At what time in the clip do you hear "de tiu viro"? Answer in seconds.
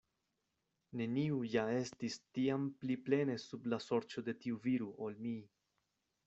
4.31-4.89